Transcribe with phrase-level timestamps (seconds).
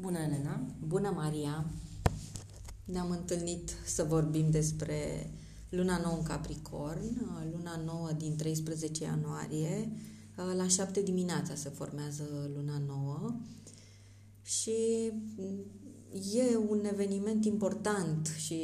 [0.00, 0.60] Bună, Elena!
[0.86, 1.64] Bună, Maria!
[2.84, 5.30] Ne-am întâlnit să vorbim despre
[5.68, 9.92] luna nouă în Capricorn, luna nouă din 13 ianuarie.
[10.56, 13.34] La 7 dimineața se formează luna nouă
[14.42, 15.12] și
[16.34, 18.60] e un eveniment important și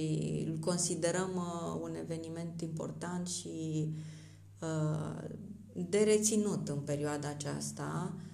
[0.46, 3.88] îl considerăm uh, un eveniment important și
[4.60, 5.28] uh,
[5.88, 8.33] de reținut în perioada aceasta Uh,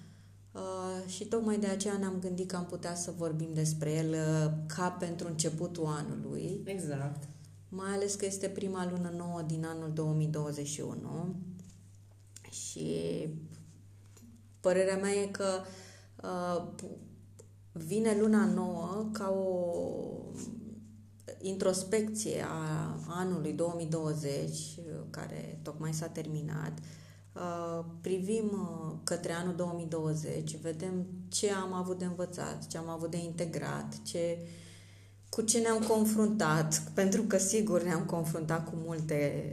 [1.05, 4.89] și tocmai de aceea ne-am gândit că am putea să vorbim despre el uh, ca
[4.89, 6.61] pentru începutul anului.
[6.63, 7.23] Exact.
[7.69, 11.35] Mai ales că este prima lună nouă din anul 2021
[12.49, 13.27] și
[14.59, 15.61] părerea mea e că
[16.23, 16.67] uh,
[17.71, 19.75] vine luna nouă ca o
[21.41, 24.57] introspecție a anului 2020,
[25.09, 27.00] care tocmai s-a terminat, uh, Uh,
[28.01, 33.17] privim uh, către anul 2020, vedem ce am avut de învățat, ce am avut de
[33.17, 34.37] integrat, ce,
[35.29, 39.43] cu ce ne-am confruntat, pentru că sigur ne-am confruntat cu multe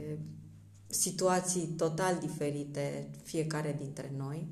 [0.87, 4.47] situații total diferite, fiecare dintre noi.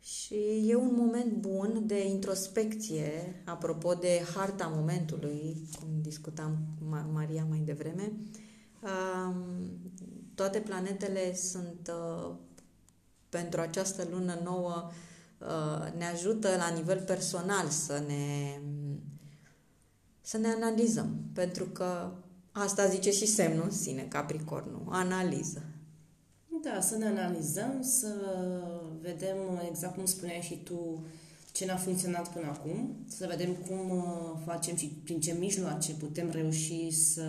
[0.00, 7.46] Și e un moment bun de introspecție, apropo de harta momentului, cum discutam cu Maria
[7.48, 8.12] mai devreme,
[10.34, 12.34] toate planetele sunt uh,
[13.28, 14.90] pentru această lună nouă
[15.38, 18.60] uh, ne ajută la nivel personal să ne
[20.20, 22.12] să ne analizăm, pentru că
[22.52, 25.62] asta zice și semnul în sine, Capricornul, analiză.
[26.62, 28.14] Da, să ne analizăm, să
[29.00, 29.36] vedem
[29.68, 31.04] exact cum spuneai și tu
[31.52, 36.30] ce n-a funcționat până acum, să vedem cum uh, facem și prin ce mijloace putem
[36.30, 37.24] reuși să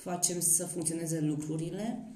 [0.00, 2.06] facem să funcționeze lucrurile.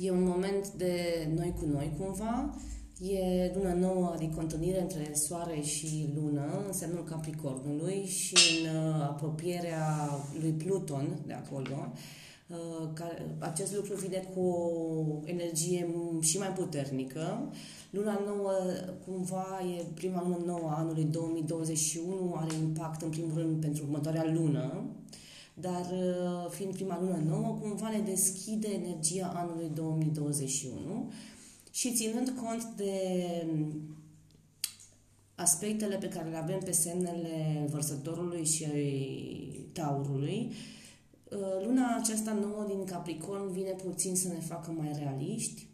[0.00, 0.92] E un moment de
[1.34, 2.54] noi cu noi, cumva.
[3.00, 9.00] E luna nouă, adică întâlnire între soare și lună, în semnul Capricornului și în uh,
[9.02, 10.08] apropierea
[10.40, 11.92] lui Pluton de acolo.
[12.48, 12.88] Uh,
[13.38, 17.52] acest lucru vine cu o energie și mai puternică.
[17.90, 18.52] Luna nouă,
[19.06, 24.32] cumva, e prima lună nouă a anului 2021, are impact în primul rând pentru următoarea
[24.32, 24.84] lună,
[25.54, 31.12] dar uh, fiind prima lună nouă, cumva ne deschide energia anului 2021
[31.70, 32.92] și ținând cont de
[33.52, 33.72] um,
[35.34, 38.66] aspectele pe care le avem pe semnele vărsătorului și
[39.72, 40.52] taurului,
[41.24, 45.66] uh, luna aceasta nouă din Capricorn vine puțin să ne facă mai realiști,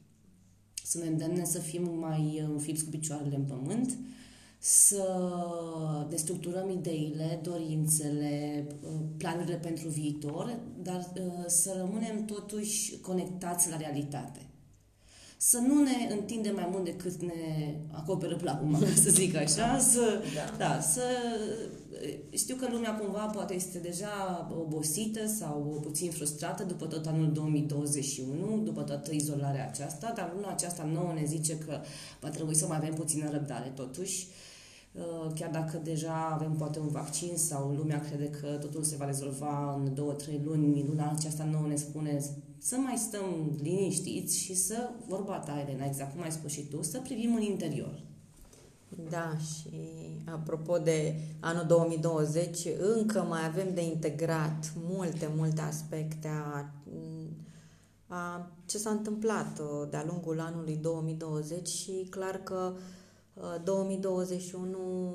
[0.85, 3.97] să ne îndemne să fim mai înfipți cu picioarele în pământ,
[4.63, 5.05] să
[6.09, 8.67] destructurăm ideile, dorințele,
[9.17, 14.41] planurile pentru viitor, dar uh, să rămânem totuși conectați la realitate.
[15.37, 20.57] Să nu ne întindem mai mult decât ne acoperă plapuma, să zic așa, să, da.
[20.57, 21.03] Da, să
[22.31, 28.61] știu că lumea cumva poate este deja obosită sau puțin frustrată după tot anul 2021,
[28.65, 31.81] după toată izolarea aceasta, dar luna aceasta nouă ne zice că
[32.21, 34.49] va trebui să mai avem puțină răbdare totuși, Uh,
[35.35, 39.75] chiar dacă deja avem poate un vaccin sau lumea crede că totul se va rezolva
[39.75, 42.25] în două, trei luni, luna aceasta nouă ne spune
[42.59, 46.83] să mai stăm liniștiți și să, vorba ta, Elena, exact cum ai spus și tu,
[46.83, 48.03] să privim în interior.
[49.11, 49.71] Da, și
[50.33, 56.73] apropo de anul 2020, încă mai avem de integrat multe, multe aspecte a,
[58.07, 62.81] a ce s-a întâmplat uh, de-a lungul anului 2020 și clar că uh,
[63.65, 65.15] 2021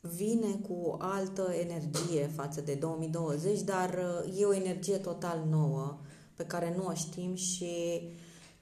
[0.00, 5.98] vine cu altă energie față de 2020, dar uh, e o energie total nouă
[6.34, 7.66] pe care nu o știm și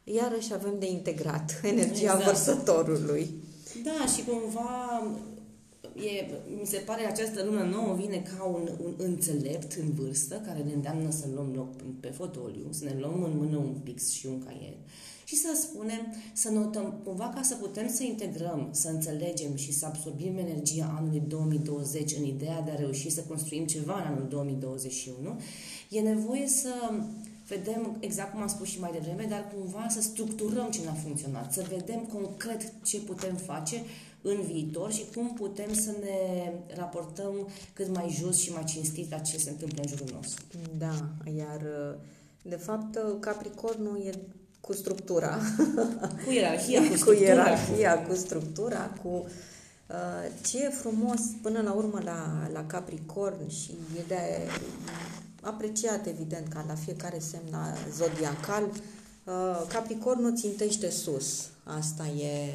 [0.04, 2.24] iarăși avem de integrat energia exact.
[2.24, 3.34] vărsătorului.
[3.84, 5.02] Da, și cumva
[5.94, 10.42] e, mi se pare că această lună nouă vine ca un, un înțelept în vârstă
[10.46, 11.68] care ne îndeamnă să luăm loc
[12.00, 14.78] pe fotoliu, să ne luăm în mână un pix și un caiet
[15.30, 19.86] și să spunem, să notăm cumva ca să putem să integrăm, să înțelegem și să
[19.86, 25.40] absorbim energia anului 2020 în ideea de a reuși să construim ceva în anul 2021,
[25.88, 26.68] e nevoie să
[27.46, 31.52] vedem, exact cum am spus și mai devreme, dar cumva să structurăm ce n-a funcționat,
[31.52, 33.84] să vedem concret ce putem face
[34.22, 39.18] în viitor și cum putem să ne raportăm cât mai jos și mai cinstit la
[39.18, 40.44] ce se întâmplă în jurul nostru.
[40.78, 41.60] Da, iar
[42.42, 44.10] de fapt Capricornul e
[44.60, 45.38] cu structura.
[46.24, 47.16] Cu ierarhia, cu structura.
[47.16, 53.48] cu ierarhia, cu structura, cu uh, ce e frumos până la urmă la, la Capricorn
[53.48, 54.48] și e de
[55.42, 57.56] apreciat evident ca la fiecare semn
[57.92, 58.62] zodiacal,
[59.24, 61.48] uh, Capricornul țintește sus.
[61.64, 62.52] Asta e,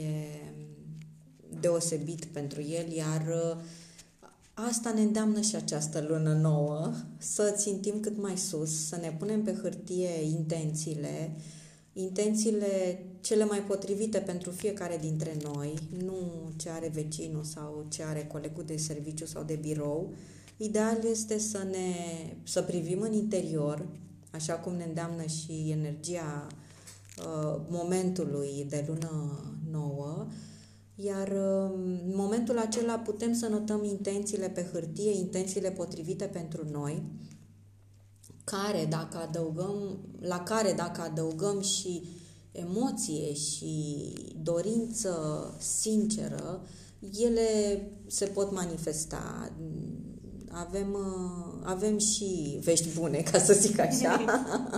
[0.00, 0.26] e
[1.60, 3.56] deosebit pentru el, iar uh,
[4.68, 9.42] asta ne îndeamnă și această lună nouă, să țintim cât mai sus, să ne punem
[9.42, 11.36] pe hârtie intențiile,
[11.92, 15.74] intențiile cele mai potrivite pentru fiecare dintre noi,
[16.04, 16.16] nu
[16.56, 20.14] ce are vecinul sau ce are colegul de serviciu sau de birou.
[20.56, 21.94] Ideal este să ne
[22.42, 23.86] să privim în interior,
[24.30, 26.46] așa cum ne îndeamnă și energia
[27.18, 29.40] uh, momentului de lună
[29.70, 30.26] nouă,
[31.02, 31.70] iar uh,
[32.06, 37.02] în momentul acela putem să notăm intențiile pe hârtie, intențiile potrivite pentru noi,
[38.44, 42.02] care dacă adăugăm, la care dacă adăugăm și
[42.52, 44.12] emoție și
[44.42, 45.14] dorință
[45.58, 46.66] sinceră,
[47.18, 49.52] ele se pot manifesta.
[50.50, 50.96] Avem,
[51.62, 54.24] avem și vești bune, ca să zic așa.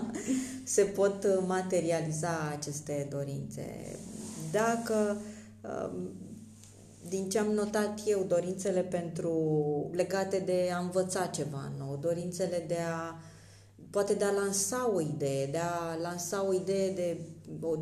[0.64, 3.98] se pot materializa aceste dorințe.
[4.50, 5.31] Dacă um,
[7.08, 12.78] din ce am notat eu, dorințele pentru legate de a învăța ceva nou, dorințele de
[12.92, 13.18] a
[13.90, 17.16] poate de a lansa o idee, de a lansa o idee de,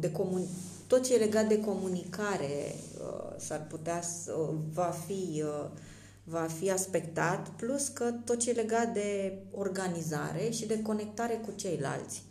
[0.00, 0.46] de comun...
[0.86, 5.70] tot ce e legat de comunicare uh, s-ar putea să uh, va fi uh,
[6.24, 11.52] va fi aspectat, plus că tot ce e legat de organizare și de conectare cu
[11.56, 12.22] ceilalți.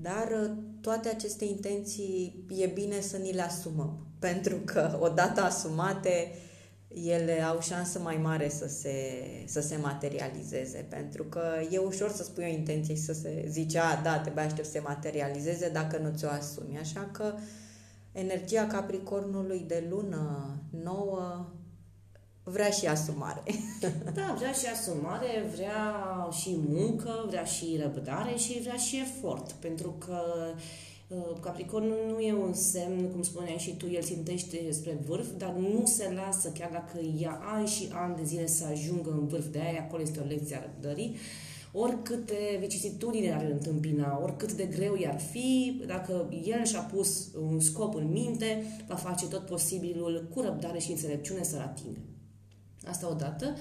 [0.00, 0.50] Dar uh,
[0.80, 6.32] toate aceste intenții e bine să ni le asumăm, pentru că odată asumate,
[6.88, 8.96] ele au șansă mai mare să se,
[9.46, 13.78] să se materializeze, pentru că e ușor să spui o intenție și să se zice,
[13.78, 16.78] a, da, trebuie aștept să se materializeze dacă nu ți-o asumi.
[16.78, 17.34] Așa că
[18.12, 21.52] energia Capricornului de lună nouă
[22.44, 23.42] vrea și asumare.
[24.14, 29.96] Da, vrea și asumare, vrea și muncă, vrea și răbdare și vrea și efort, pentru
[29.98, 30.22] că
[31.08, 35.52] Uh, Capricornul nu e un semn, cum spuneai și tu, el țintește spre vârf, dar
[35.52, 39.46] nu se lasă, chiar dacă ia ani și ani de zile să ajungă în vârf.
[39.46, 41.16] De aia acolo este o lecție a răbdării.
[41.72, 47.94] Oricâte vicissitudini ar întâmpina, oricât de greu i-ar fi, dacă el și-a pus un scop
[47.94, 51.98] în minte, va face tot posibilul cu răbdare și înțelepciune să-l atingă.
[52.88, 53.46] Asta odată.
[53.46, 53.58] Uh,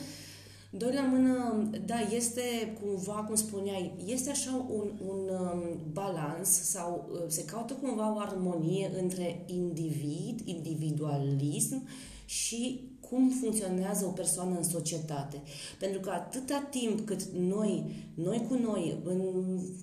[0.77, 2.41] Doi la mână, da, este
[2.81, 8.19] cumva, cum spuneai, este așa un, un um, balans sau uh, se caută cumva o
[8.19, 11.87] armonie între individ, individualism
[12.25, 12.81] și
[13.13, 15.41] cum funcționează o persoană în societate.
[15.79, 17.83] Pentru că atâta timp cât noi,
[18.13, 19.19] noi cu noi, în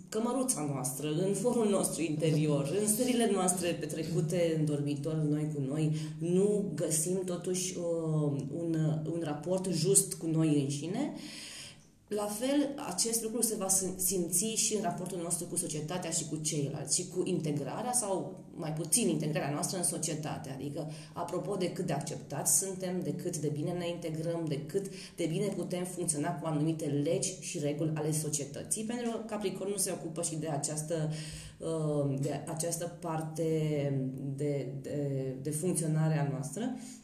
[0.08, 5.96] cămăruța noastră, în forul nostru interior, în stările noastre petrecute în dormitor, noi cu noi,
[6.18, 8.76] nu găsim totuși uh, un,
[9.12, 11.20] un raport just cu noi înșine, uh,
[12.16, 16.36] la fel, acest lucru se va simți și în raportul nostru cu societatea și cu
[16.36, 20.50] ceilalți, și cu integrarea sau mai puțin integrarea noastră în societate.
[20.50, 24.86] Adică, apropo de cât de acceptați suntem, de cât de bine ne integrăm, de cât
[25.16, 29.76] de bine putem funcționa cu anumite legi și reguli ale societății, pentru că Capricorn nu
[29.76, 31.10] se ocupă și de această,
[31.58, 33.48] uh, de această parte
[34.36, 36.99] de, de, de funcționare a noastră Uh,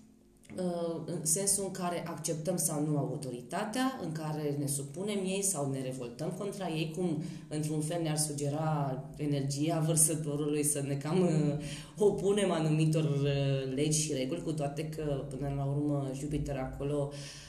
[1.05, 5.83] în sensul în care acceptăm sau nu autoritatea, în care ne supunem ei sau ne
[5.83, 11.55] revoltăm contra ei, cum într-un fel ne-ar sugera energia vărsătorului să ne cam uh,
[11.99, 17.17] opunem anumitor uh, legi și reguli, cu toate că până la urmă Jupiter acolo uh,
[17.17, 17.46] uh,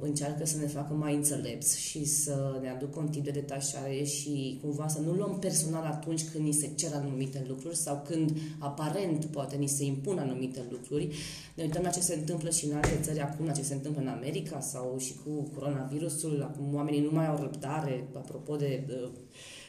[0.00, 4.58] încearcă să ne facă mai înțelepți și să ne aducă un tip de detașare și
[4.62, 9.24] cumva să nu luăm personal atunci când ni se cer anumite lucruri sau când aparent
[9.24, 11.08] poate ni se impun anumite lucruri.
[11.54, 14.00] Ne uităm la ce se întâmplă și în alte țări acum, la ce se întâmplă
[14.00, 16.42] în America sau și cu coronavirusul.
[16.42, 19.10] Acum oamenii nu mai au răbdare, apropo de uh,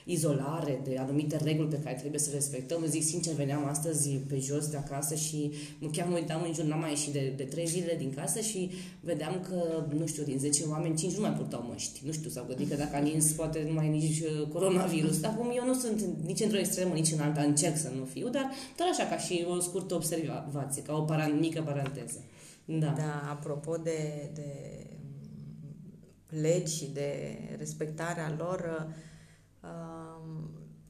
[0.06, 2.86] izolare, de anumite reguli pe care trebuie să le respectăm.
[2.86, 5.52] Zic sincer, veneam astăzi pe jos de acasă și
[5.92, 8.72] chiar mă uitam în jur, n-am mai ieșit de, de trei zile din casă și
[9.00, 12.02] vedeam că, nu știu, din 10 oameni, 5 nu mai purtau măști.
[12.06, 15.24] Nu știu, s-au gândit că dacă a nins, poate nu mai e nici uh, coronavirus.
[15.24, 18.52] Acum eu nu sunt nici într-o extremă, nici în alta, încerc să nu fiu, dar
[18.78, 22.24] doar așa, ca și o scurtă observație, ca o paran- mică paranteză.
[22.66, 22.94] Da.
[22.98, 24.50] da, apropo de, de
[26.42, 28.88] legi și de respectarea lor,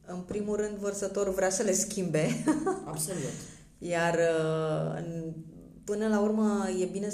[0.06, 2.28] în primul rând, vărsătorul vrea să le schimbe.
[2.92, 3.34] Absolut.
[3.78, 5.04] Iar uh,
[5.84, 7.08] până la urmă e bine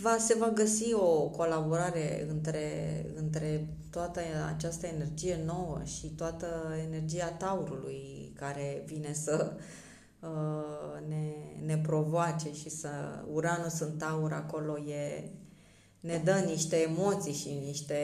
[0.00, 2.66] va, se va găsi o colaborare între,
[3.14, 4.20] între toată
[4.54, 6.46] această energie nouă și toată
[6.86, 9.52] energia taurului care vine să
[10.20, 11.32] uh, ne,
[11.66, 12.88] ne provoace și să
[13.32, 15.30] Uranus în taur acolo e
[16.00, 17.98] ne dă niște emoții și niște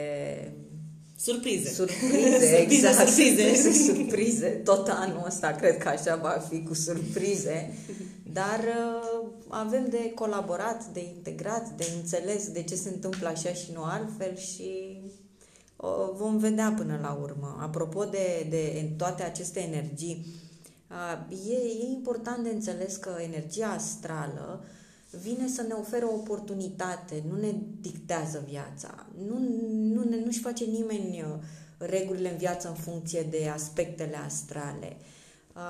[1.21, 1.69] Surprize.
[1.69, 3.07] Surprize, exact.
[3.09, 3.71] surprize.
[3.85, 4.47] surprize.
[4.47, 7.73] Tot anul ăsta cred că așa va fi cu surprize.
[8.33, 13.71] Dar uh, avem de colaborat, de integrat, de înțeles de ce se întâmplă așa și
[13.73, 15.01] nu altfel și
[15.75, 17.57] uh, vom vedea până la urmă.
[17.61, 20.25] Apropo de, de toate aceste energii,
[20.89, 24.63] uh, e, e important de înțeles că energia astrală
[25.11, 29.39] vine să ne ofere o oportunitate, nu ne dictează viața, nu,
[29.93, 31.25] nu ne, nu-și face nimeni
[31.77, 34.97] regulile în viață în funcție de aspectele astrale.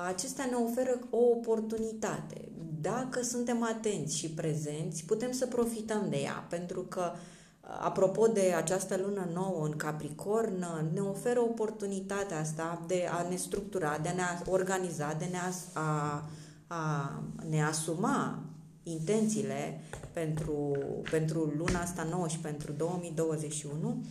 [0.06, 2.48] Acestea ne oferă o oportunitate.
[2.80, 7.12] Dacă suntem atenți și prezenți, putem să profităm de ea, pentru că,
[7.60, 13.98] apropo de această lună nouă în Capricorn, ne oferă oportunitatea asta de a ne structura,
[14.02, 16.24] de a ne organiza, de a, a,
[16.66, 18.42] a ne asuma
[18.82, 19.80] intențiile
[20.12, 20.76] pentru,
[21.10, 24.04] pentru luna asta nouă și pentru 2021,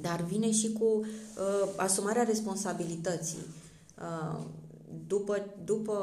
[0.00, 3.46] dar vine și cu uh, asumarea responsabilității.
[3.98, 4.44] Uh,
[5.06, 5.96] după, după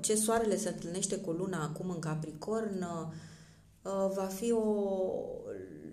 [0.00, 4.64] ce soarele se întâlnește cu luna acum în Capricorn, uh, va fi o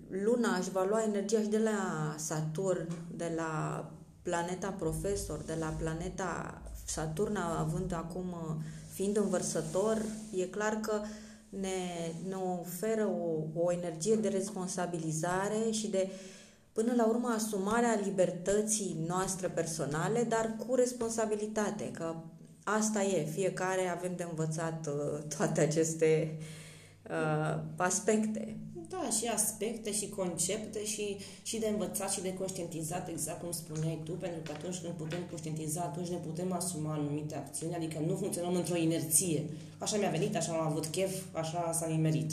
[0.08, 3.84] luna, își va lua energia și de la Saturn, de la
[4.22, 8.54] planeta profesor, de la planeta Saturn, având acum, uh,
[8.94, 10.02] fiind învărsător,
[10.36, 11.00] e clar că
[11.48, 16.34] ne, ne oferă o, o energie de responsabilizare și de uh,
[16.74, 22.14] până la urmă asumarea libertății noastre personale, dar cu responsabilitate, că
[22.64, 26.44] asta e, fiecare avem de învățat uh, toate aceste uh,
[27.76, 28.56] aspecte.
[28.88, 34.00] Da, și aspecte și concepte și, și de învățat și de conștientizat, exact cum spuneai
[34.04, 38.16] tu, pentru că atunci când putem conștientiza, atunci ne putem asuma anumite acțiuni, adică nu
[38.16, 39.44] funcționăm într-o inerție.
[39.78, 42.32] Așa mi-a venit, așa am avut chef, așa s-a nimerit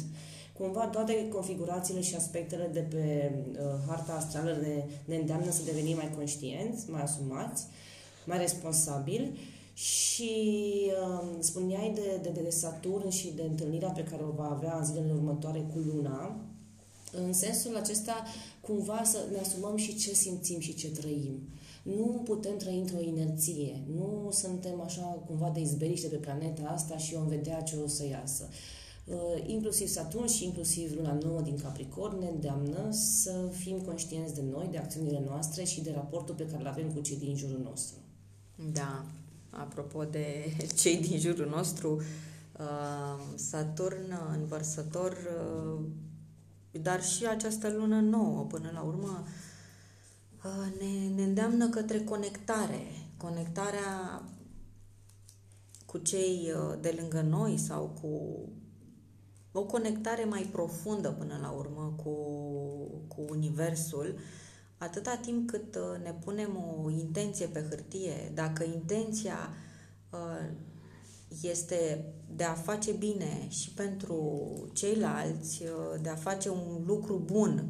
[0.61, 5.95] cumva toate configurațiile și aspectele de pe uh, harta astrală ne, ne îndeamnă să devenim
[5.95, 7.65] mai conștienți, mai asumați,
[8.25, 9.39] mai responsabili
[9.73, 10.31] și
[10.87, 14.85] uh, spuneai de, de, de Saturn și de întâlnirea pe care o va avea în
[14.85, 16.39] zilele următoare cu Luna,
[17.11, 18.23] în sensul acesta,
[18.61, 21.39] cumva să ne asumăm și ce simțim și ce trăim.
[21.83, 23.83] Nu putem trăi într-o inerție.
[23.95, 28.07] Nu suntem așa cumva de izbeliște pe planeta asta și vom vedea ce o să
[28.07, 28.49] iasă.
[29.05, 34.41] Uh, inclusiv Saturn și inclusiv luna nouă din Capricorn ne îndeamnă să fim conștienți de
[34.51, 37.61] noi, de acțiunile noastre și de raportul pe care îl avem cu cei din jurul
[37.63, 37.97] nostru.
[38.73, 39.05] Da,
[39.51, 42.01] apropo de cei din jurul nostru,
[42.59, 45.85] uh, Saturn învărsător, uh,
[46.81, 49.23] dar și această lună nouă, până la urmă,
[50.79, 52.81] ne, ne îndeamnă către conectare.
[53.17, 54.21] Conectarea
[55.85, 58.39] cu cei de lângă noi sau cu
[59.51, 62.13] o conectare mai profundă până la urmă cu,
[63.07, 64.15] cu Universul,
[64.81, 69.49] atâta timp cât uh, ne punem o intenție pe hârtie, dacă intenția
[70.09, 70.49] uh,
[71.41, 77.69] este de a face bine și pentru ceilalți, uh, de a face un lucru bun,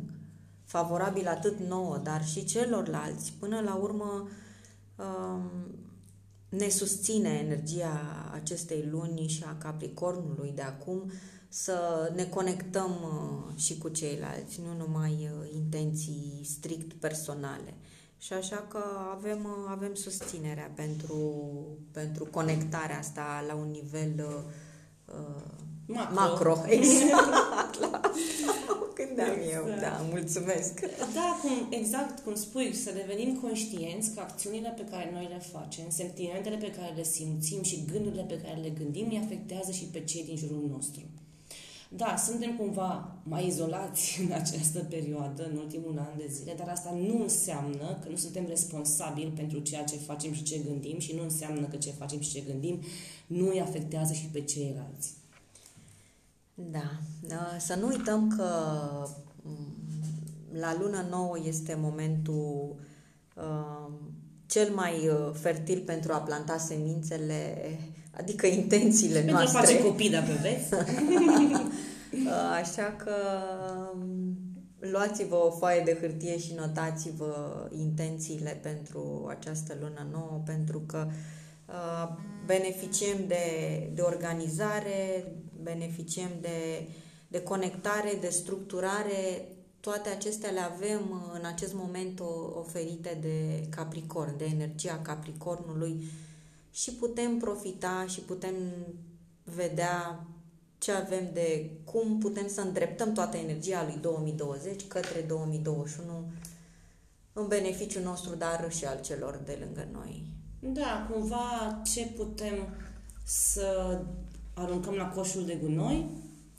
[0.63, 4.29] favorabil atât nouă, dar și celorlalți, până la urmă
[4.95, 5.51] um,
[6.49, 11.11] ne susține energia acestei luni și a Capricornului de acum
[11.53, 17.73] să ne conectăm uh, și cu ceilalți, nu numai uh, intenții strict personale.
[18.17, 18.83] Și așa că
[19.17, 21.43] avem, uh, avem susținerea pentru,
[21.91, 24.45] pentru conectarea asta la un nivel
[25.05, 25.43] uh,
[25.85, 26.13] macro.
[26.13, 26.57] macro.
[26.75, 27.79] Exact.
[27.81, 28.01] la,
[28.95, 29.67] gândeam exact.
[29.67, 30.79] eu, da, mulțumesc.
[31.13, 35.85] Da, cum, exact cum spui, să devenim conștienți că acțiunile pe care noi le facem,
[35.89, 40.03] sentimentele pe care le simțim și gândurile pe care le gândim ne afectează și pe
[40.03, 41.01] cei din jurul nostru.
[41.95, 46.91] Da, suntem cumva mai izolați în această perioadă, în ultimul an de zile, dar asta
[47.07, 51.23] nu înseamnă că nu suntem responsabili pentru ceea ce facem și ce gândim și nu
[51.23, 52.81] înseamnă că ce facem și ce gândim
[53.27, 55.13] nu îi afectează și pe ceilalți.
[56.53, 56.99] Da.
[57.27, 58.49] da să nu uităm că
[59.41, 59.75] mm,
[60.59, 62.75] la luna nouă este momentul
[63.35, 63.93] uh,
[64.45, 67.55] cel mai uh, fertil pentru a planta semințele
[68.11, 69.59] adică intențiile Pentru noastre.
[69.59, 70.73] Pentru a face copii, dacă vreți.
[72.61, 73.15] Așa că
[73.93, 74.35] um,
[74.79, 81.07] luați-vă o foaie de hârtie și notați-vă intențiile pentru această lună nouă, pentru că
[81.65, 83.45] uh, beneficiem de,
[83.93, 85.25] de organizare,
[85.63, 86.87] beneficiem de,
[87.27, 89.45] de conectare, de structurare,
[89.79, 92.19] toate acestea le avem în acest moment
[92.53, 96.03] oferite de Capricorn, de energia Capricornului
[96.71, 98.55] și putem profita și putem
[99.43, 100.25] vedea
[100.77, 106.31] ce avem de cum putem să îndreptăm toată energia lui 2020 către 2021
[107.33, 110.25] în beneficiul nostru, dar și al celor de lângă noi.
[110.59, 112.75] Da, cumva ce putem
[113.23, 114.01] să
[114.53, 116.09] aruncăm la coșul de gunoi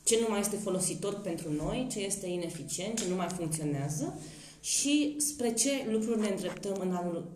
[0.02, 4.18] ce nu mai este folositor pentru noi, ce este ineficient, ce nu mai funcționează
[4.60, 7.30] și spre ce lucruri ne îndreptăm în anul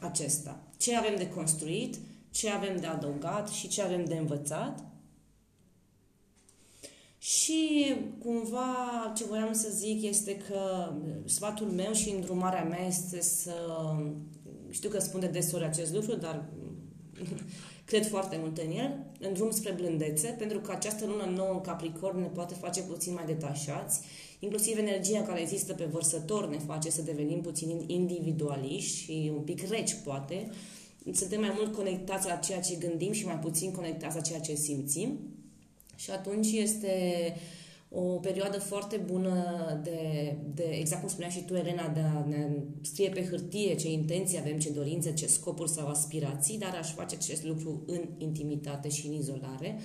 [0.00, 0.65] acesta.
[0.76, 1.96] Ce avem de construit,
[2.30, 4.84] ce avem de adăugat și ce avem de învățat.
[7.18, 10.92] Și cumva ce voiam să zic este că
[11.24, 13.54] sfatul meu și îndrumarea mea este să...
[14.70, 16.44] Știu că spun de desori acest lucru, dar
[17.84, 21.60] cred foarte mult în el, în drum spre blândețe, pentru că această lună nouă în
[21.60, 24.00] Capricorn ne poate face puțin mai detașați,
[24.46, 29.68] inclusiv energia care există pe vărsător ne face să devenim puțin individualiști și un pic
[29.68, 30.50] reci, poate.
[31.12, 34.54] Suntem mai mult conectați la ceea ce gândim și mai puțin conectați la ceea ce
[34.54, 35.18] simțim.
[35.96, 36.92] Și atunci este
[37.90, 39.44] o perioadă foarte bună
[39.82, 42.48] de, de, exact cum spunea și tu, Elena, de a ne
[42.80, 47.14] scrie pe hârtie ce intenții avem, ce dorințe, ce scopuri sau aspirații, dar aș face
[47.14, 49.78] acest lucru în intimitate și în izolare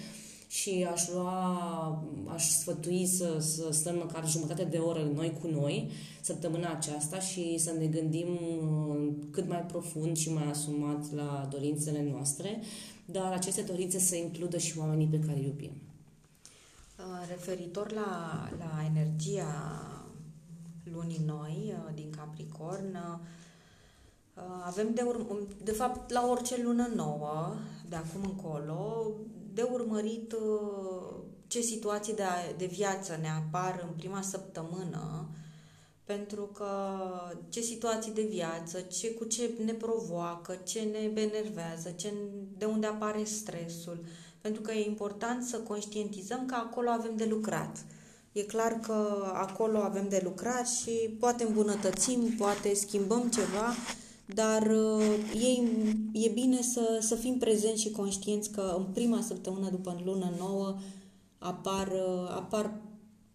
[0.51, 2.03] și aș lua,
[2.33, 5.91] aș sfătui să, să stăm măcar jumătate de oră noi cu noi
[6.21, 12.09] săptămâna aceasta și să ne gândim uh, cât mai profund și mai asumat la dorințele
[12.11, 12.61] noastre,
[13.05, 15.71] dar aceste dorințe să includă și oamenii pe care îi iubim.
[15.71, 19.55] Uh, referitor la, la energia
[20.93, 22.97] lunii noi uh, din Capricorn,
[24.65, 27.53] avem de, urm- de fapt la orice lună nouă,
[27.89, 29.11] de acum încolo,
[29.53, 31.13] de urmărit uh,
[31.47, 32.23] ce situații de,
[32.57, 35.29] de viață ne apar în prima săptămână,
[36.03, 36.69] pentru că
[37.49, 42.13] ce situații de viață, ce, cu ce ne provoacă, ce ne enervează, ce,
[42.57, 44.05] de unde apare stresul,
[44.41, 47.85] pentru că e important să conștientizăm că acolo avem de lucrat.
[48.31, 53.73] E clar că acolo avem de lucrat și poate îmbunătățim, poate schimbăm ceva,
[54.33, 59.69] dar uh, e, e bine să, să fim prezenți și conștienți că în prima săptămână
[59.69, 60.77] după lună nouă
[61.37, 62.81] apar, uh, apar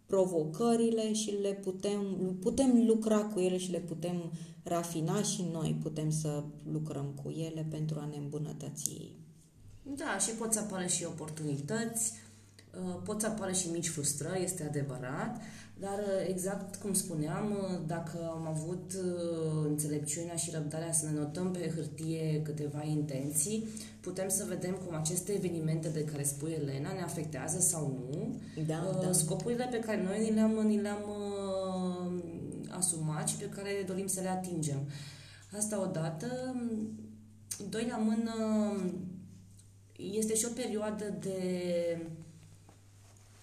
[0.06, 6.10] provocările și le putem, putem lucra cu ele și le putem rafina și noi putem
[6.10, 6.42] să
[6.73, 9.14] lucrăm cu ele pentru a ne îmbunătăți.
[9.82, 12.25] Da, și pot să apară și oportunități, uh,
[13.04, 15.41] pot să apară și mici frustrări, este adevărat,
[15.78, 21.19] dar uh, exact cum spuneam, uh, dacă am avut uh, înțelepciunea și răbdarea să ne
[21.19, 23.69] notăm pe hârtie câteva intenții,
[24.00, 28.41] putem să vedem cum aceste evenimente de care spune Elena ne afectează sau nu.
[28.67, 29.12] Da, da.
[29.12, 32.23] Scopurile pe care noi ni le-am, ni le-am uh,
[32.71, 34.89] asumat și pe care dorim să le atingem.
[35.56, 36.54] Asta odată.
[37.71, 38.32] Doi la mână,
[39.97, 41.41] este și o perioadă de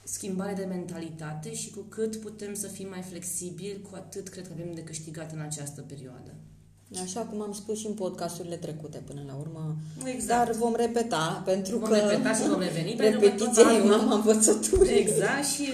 [0.04, 4.54] schimbare de mentalitate și cu cât putem să fim mai flexibili, cu atât cred că
[4.54, 6.36] avem de câștigat în această perioadă.
[7.02, 9.76] Așa cum am spus și în podcasturile trecute până la urmă.
[10.06, 10.46] Exact.
[10.46, 11.96] Dar vom repeta, pentru vom că...
[11.96, 12.96] repeta și vom reveni.
[12.98, 14.98] Repetiția e mama învățăturii.
[14.98, 15.70] Exact și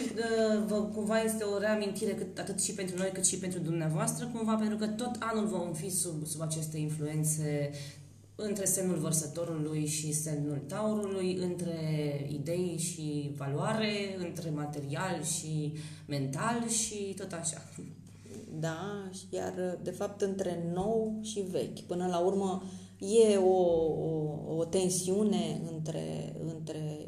[0.69, 4.53] uh, cumva este o reamintire cât, atât și pentru noi cât și pentru dumneavoastră, cumva
[4.53, 7.71] pentru că tot anul vom fi sub, sub aceste influențe
[8.41, 11.77] între semnul vărsătorului și semnul taurului, între
[12.31, 15.73] idei și valoare, între material și
[16.07, 17.61] mental și tot așa.
[18.59, 21.79] Da, iar de fapt între nou și vechi.
[21.79, 22.63] Până la urmă
[22.99, 27.07] e o, o, o tensiune între, între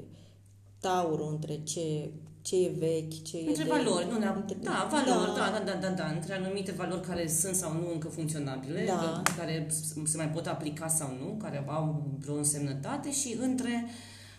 [0.79, 4.11] taurul, între ce ce e vechi, ce între e valori, de...
[4.11, 4.25] nu ne
[4.61, 5.49] da, valori, da.
[5.49, 9.21] Da, da, da, da, între anumite valori care sunt sau nu încă funcționabile, da.
[9.37, 9.67] care
[10.03, 13.85] se mai pot aplica sau nu, care au vreo însemnătate și între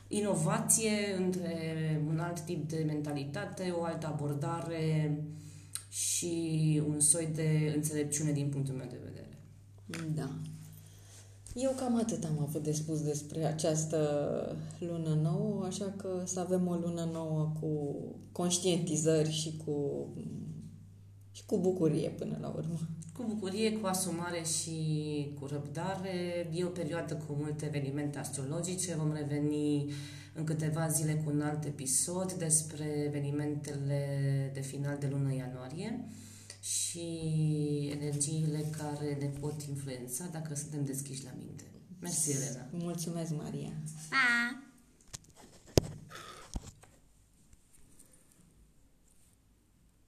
[0.08, 1.56] inovație, între
[2.08, 5.16] un alt tip de mentalitate, o altă abordare
[5.88, 9.38] și un soi de înțelepciune din punctul meu de vedere.
[10.14, 10.30] Da.
[11.54, 13.98] Eu cam atât am avut de spus despre această
[14.78, 17.96] lună nouă, așa că să avem o lună nouă cu
[18.32, 20.06] conștientizări și cu,
[21.30, 22.78] și cu bucurie până la urmă.
[23.16, 26.50] Cu bucurie, cu asumare și cu răbdare.
[26.52, 28.94] E o perioadă cu multe evenimente astrologice.
[28.94, 29.92] Vom reveni
[30.34, 34.00] în câteva zile cu un alt episod despre evenimentele
[34.54, 36.08] de final de lună ianuarie
[36.62, 37.09] și
[37.92, 41.64] energiile care ne pot influența dacă suntem deschiși la minte.
[42.01, 42.66] Mersi, Elena!
[42.70, 43.72] Mulțumesc, Maria!
[44.11, 44.62] Pa!